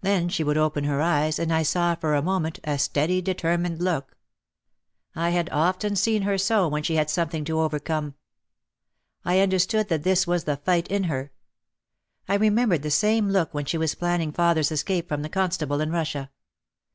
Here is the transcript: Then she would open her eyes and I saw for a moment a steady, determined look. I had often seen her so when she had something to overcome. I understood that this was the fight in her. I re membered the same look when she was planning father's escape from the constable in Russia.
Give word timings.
Then 0.00 0.30
she 0.30 0.42
would 0.42 0.56
open 0.56 0.84
her 0.84 1.02
eyes 1.02 1.38
and 1.38 1.52
I 1.52 1.64
saw 1.64 1.94
for 1.94 2.14
a 2.14 2.22
moment 2.22 2.60
a 2.64 2.78
steady, 2.78 3.20
determined 3.20 3.82
look. 3.82 4.16
I 5.14 5.28
had 5.36 5.50
often 5.50 5.96
seen 5.96 6.22
her 6.22 6.38
so 6.38 6.66
when 6.66 6.82
she 6.82 6.94
had 6.94 7.10
something 7.10 7.44
to 7.44 7.60
overcome. 7.60 8.14
I 9.22 9.40
understood 9.40 9.90
that 9.90 10.02
this 10.02 10.26
was 10.26 10.44
the 10.44 10.56
fight 10.56 10.88
in 10.88 11.04
her. 11.12 11.30
I 12.26 12.36
re 12.36 12.48
membered 12.48 12.80
the 12.82 12.90
same 12.90 13.28
look 13.28 13.52
when 13.52 13.66
she 13.66 13.76
was 13.76 13.94
planning 13.94 14.32
father's 14.32 14.72
escape 14.72 15.08
from 15.08 15.20
the 15.20 15.28
constable 15.28 15.82
in 15.82 15.90
Russia. 15.90 16.30